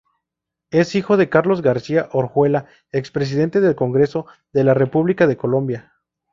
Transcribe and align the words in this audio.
Es 0.71 0.95
hijo 0.95 1.15
de 1.15 1.29
Carlos 1.29 1.61
García 1.61 2.09
Orjuela, 2.11 2.65
expresidente 2.91 3.61
del 3.61 3.75
Congreso 3.75 4.25
de 4.51 4.63
la 4.63 4.73
República 4.73 5.27
de 5.27 5.37
Colombia. 5.37 5.93